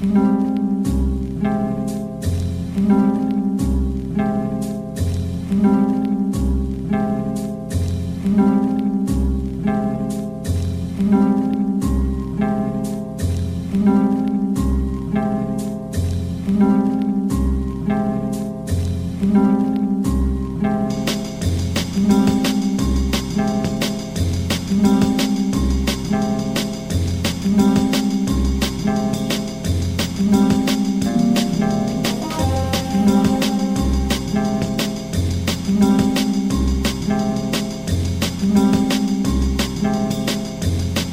Mm-hmm. 0.00 0.49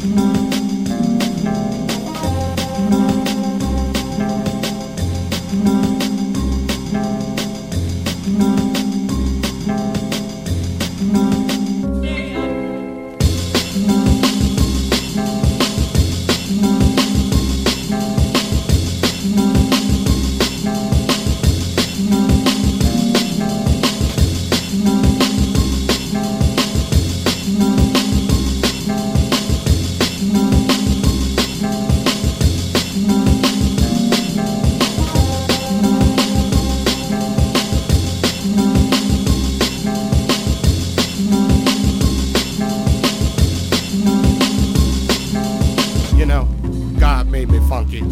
You 0.07 0.36
funky. 47.67 47.97
yeah. 47.99 48.03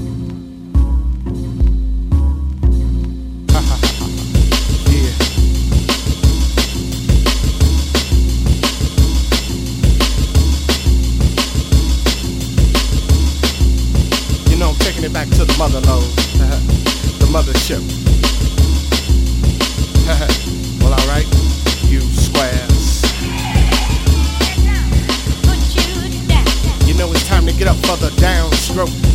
You 14.49 14.57
know, 14.57 14.69
I'm 14.71 14.75
taking 14.79 15.05
it 15.05 15.13
back 15.13 15.29
to 15.29 15.45
the 15.45 15.55
mother 15.57 15.79
lode, 15.81 16.03
the 17.19 17.27
mothership. 17.31 17.81
well, 20.81 20.93
alright, 20.99 21.27
you 21.89 22.01
squares. 22.01 23.03
You 26.85 26.93
know 26.95 27.11
it's 27.13 27.25
time 27.27 27.45
to 27.45 27.53
get 27.53 27.67
up 27.69 27.77
for 27.77 27.95
the 27.95 28.09
downstroke. 28.19 29.14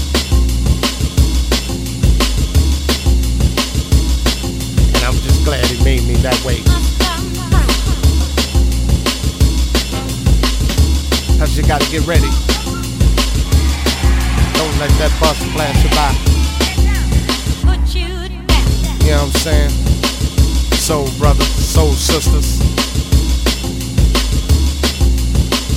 That 6.31 6.45
way. 6.45 6.63
Cause 11.37 11.57
you 11.57 11.63
gotta 11.63 11.85
get 11.91 12.05
ready. 12.07 12.29
Don't 14.55 14.75
let 14.79 14.91
that 14.99 15.11
bus 15.19 15.37
flash 15.53 15.83
you 15.83 15.89
by. 15.91 16.11
You 19.03 19.11
know 19.11 19.17
what 19.17 19.35
I'm 19.35 19.41
saying? 19.41 19.71
Soul 20.77 21.09
brothers, 21.17 21.47
soul 21.47 21.91
sisters. 21.93 22.59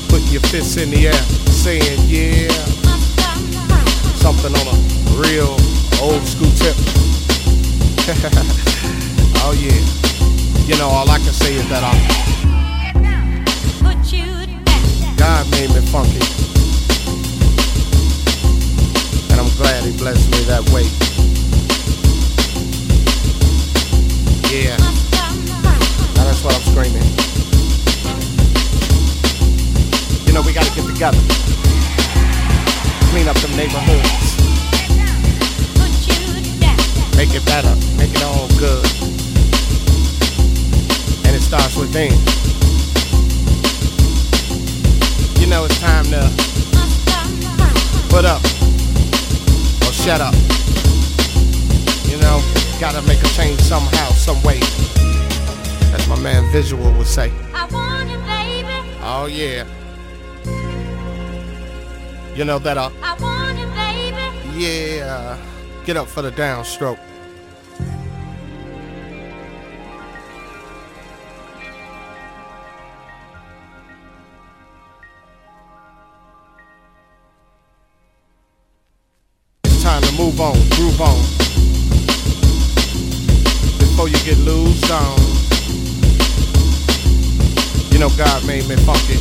Putting 0.09 0.29
your 0.29 0.43
fists 0.43 0.77
in 0.77 0.91
the 0.91 1.09
air, 1.09 1.23
saying 1.51 2.01
yeah. 2.07 2.49
Something 4.21 4.55
on 4.55 4.67
a 4.69 4.77
real 5.21 5.57
old 6.01 6.23
school 6.27 6.53
tip. 6.61 6.77
oh 9.47 9.55
yeah. 9.59 10.04
You 10.67 10.79
know, 10.79 10.89
all 10.89 11.11
I 11.11 11.19
can 11.19 11.33
say 11.33 11.55
is 11.57 11.69
that 11.69 11.85
I 11.85 11.93
God 15.19 15.51
made 15.51 15.69
me 15.69 15.81
funky. 15.93 16.25
And 19.31 19.41
I'm 19.41 19.53
glad 19.57 19.85
he 19.85 19.93
blessed 19.99 20.31
me 20.33 20.41
that 20.49 20.65
way. 20.73 20.89
Yeah, 24.49 24.77
now 26.17 26.25
that's 26.25 26.43
what 26.43 26.55
I'm 26.55 26.63
screaming. 26.73 27.05
You 30.27 30.33
know, 30.33 30.41
we 30.41 30.55
gotta 30.55 30.75
get 30.75 30.87
together. 30.87 31.21
Clean 33.13 33.29
up 33.29 33.37
the 33.37 33.53
neighborhoods. 33.55 34.35
Make 37.19 37.35
it 37.35 37.45
better. 37.45 37.75
Make 37.99 38.15
it 38.15 38.23
all 38.23 38.49
good. 38.59 39.14
It 41.45 41.49
starts 41.49 41.77
within. 41.77 42.11
You 45.39 45.47
know, 45.47 45.67
it's 45.67 45.79
time 45.79 46.05
to 46.07 46.23
put 48.09 48.25
up 48.25 48.43
or 49.83 49.93
shut 49.93 50.23
up. 50.23 50.35
You 52.09 52.17
know, 52.17 52.41
gotta 52.81 53.03
make 53.03 53.21
a 53.21 53.29
change 53.37 53.61
somehow, 53.61 54.09
some 54.13 54.43
way. 54.43 54.59
As 55.93 56.09
my 56.09 56.19
man 56.19 56.51
Visual 56.51 56.91
would 56.93 57.07
say. 57.07 57.31
Oh 59.03 59.27
yeah. 59.31 59.67
You 62.35 62.45
know 62.47 62.59
that 62.59 62.79
uh 62.79 62.91
yeah. 64.57 65.39
Get 65.85 65.99
up 65.99 66.09
for 66.09 66.23
the 66.23 66.33
downstroke. 66.33 66.99
Time 80.05 80.17
to 80.17 80.23
move 80.23 80.41
on, 80.41 80.55
groove 80.71 81.01
on. 81.01 81.21
Before 83.79 84.09
you 84.09 84.17
get 84.25 84.39
loose 84.39 84.91
on. 84.91 85.19
You 87.93 87.99
know 87.99 88.11
God 88.17 88.45
made 88.47 88.67
me 88.69 88.77
funky. 88.77 89.19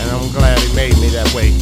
And 0.00 0.10
I'm 0.10 0.30
glad 0.32 0.58
he 0.58 0.74
made 0.74 0.96
me 0.98 1.08
that 1.10 1.32
way. 1.34 1.52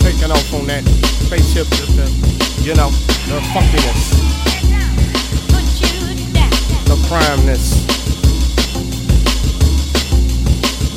Taking 0.00 0.30
off 0.30 0.54
on 0.54 0.66
that 0.66 0.84
spaceship, 1.24 1.66
you 2.64 2.74
know, 2.74 2.90
the 3.28 3.40
funkiness, 3.52 4.10
the 6.84 6.96
primeness. 7.08 7.88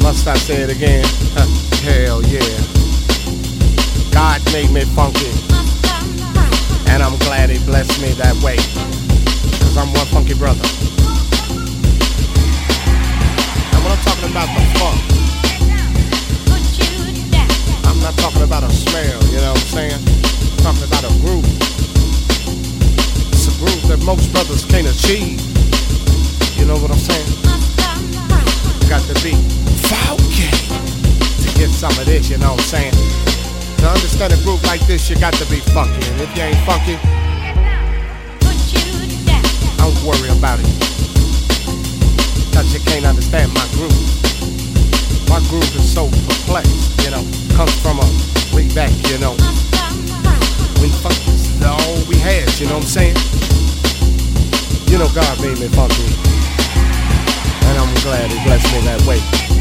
Must 0.02 0.28
I 0.28 0.36
say 0.36 0.64
it 0.64 0.70
again? 0.70 1.06
Hell 1.84 2.22
yeah. 2.24 2.73
God 4.14 4.46
made 4.54 4.70
me 4.70 4.86
funky. 4.94 5.26
And 6.94 7.02
I'm 7.02 7.18
glad 7.26 7.50
he 7.50 7.58
blessed 7.66 8.00
me 8.00 8.14
that 8.22 8.38
way. 8.46 8.58
Cause 9.58 9.76
I'm 9.76 9.90
one 9.92 10.06
funky 10.14 10.36
brother. 10.38 10.62
And 13.74 13.80
when 13.82 13.90
I'm 13.90 14.04
talking 14.06 14.30
about 14.30 14.46
the 14.54 14.62
funk, 14.78 15.02
I'm 17.90 18.00
not 18.06 18.14
talking 18.22 18.44
about 18.44 18.62
a 18.62 18.70
smell, 18.70 19.18
you 19.34 19.42
know 19.42 19.50
what 19.50 19.66
I'm 19.66 19.74
saying? 19.74 19.98
I'm 19.98 20.62
talking 20.62 20.86
about 20.86 21.04
a 21.10 21.14
groove. 21.26 21.50
It's 23.34 23.50
a 23.50 23.54
groove 23.58 23.82
that 23.90 24.06
most 24.06 24.32
brothers 24.32 24.64
can't 24.66 24.86
achieve. 24.86 25.42
You 26.54 26.66
know 26.70 26.78
what 26.78 26.92
I'm 26.92 27.02
saying? 27.02 27.34
You 28.78 28.90
got 28.90 29.02
to 29.10 29.16
be 29.26 29.34
funky 29.90 30.54
to 31.42 31.50
get 31.58 31.70
some 31.74 31.98
of 31.98 32.06
this, 32.06 32.30
you 32.30 32.38
know 32.38 32.52
what 32.52 32.62
I'm 32.62 32.94
saying? 32.94 33.33
To 33.84 33.90
understand 33.90 34.32
a 34.32 34.38
groove 34.44 34.64
like 34.64 34.80
this, 34.88 35.10
you 35.10 35.18
got 35.18 35.34
to 35.34 35.46
be 35.52 35.60
funky. 35.76 36.00
And 36.08 36.22
if 36.22 36.32
you 36.38 36.44
ain't 36.44 36.56
funky, 36.64 36.96
don't 39.76 40.00
worry 40.08 40.32
about 40.32 40.64
it. 40.64 40.72
Cause 42.56 42.72
you 42.72 42.80
can't 42.80 43.04
understand 43.04 43.52
my 43.54 43.68
groove. 43.76 43.92
My 45.28 45.44
groove 45.52 45.68
is 45.76 45.84
so 45.84 46.08
perplexed, 46.08 46.96
you 47.04 47.12
know. 47.12 47.28
Comes 47.60 47.76
from 47.84 48.00
a 48.00 48.08
way 48.56 48.72
back, 48.74 48.96
you 49.12 49.20
know. 49.20 49.36
When 50.80 50.90
funk 51.04 51.20
is 51.28 51.62
all 51.68 52.08
we 52.08 52.16
had, 52.24 52.48
you 52.62 52.68
know 52.68 52.80
what 52.80 52.88
I'm 52.88 52.88
saying? 52.88 53.18
You 54.88 54.98
know 54.98 55.12
God 55.12 55.42
made 55.44 55.60
me 55.60 55.68
funky. 55.68 56.08
And 57.68 57.76
I'm 57.78 57.94
glad 58.00 58.32
he 58.32 58.40
blessed 58.48 58.72
me 58.72 58.80
that 58.88 59.04
way. 59.04 59.53